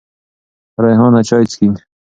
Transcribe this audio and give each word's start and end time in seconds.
ریحانه 0.83 1.19
چای 1.29 1.43
څکې. 1.51 1.69